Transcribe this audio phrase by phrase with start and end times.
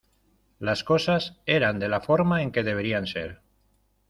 [0.57, 3.43] Las cosas eran de la forma en que deberían ser